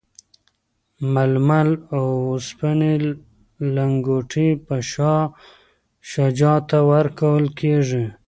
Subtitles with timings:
[1.13, 2.03] ململ او
[2.47, 2.93] سپیني
[3.75, 5.23] لنګوټې به شاه
[6.11, 8.05] شجاع ته ورکول کیږي.